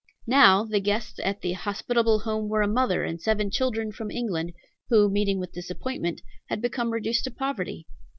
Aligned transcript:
Now 0.25 0.63
the 0.63 0.79
guests 0.79 1.19
at 1.23 1.41
the 1.41 1.51
hospitable 1.53 2.17
home 2.21 2.49
were 2.49 2.63
a 2.63 2.67
mother 2.67 3.03
and 3.03 3.21
seven 3.21 3.51
children, 3.51 3.91
from 3.91 4.09
England, 4.09 4.53
who, 4.89 5.11
meeting 5.11 5.37
with 5.39 5.51
disappointments, 5.51 6.23
had 6.47 6.59
become 6.59 6.89
reduced 6.89 7.23
to 7.25 7.29
poverty. 7.31 7.85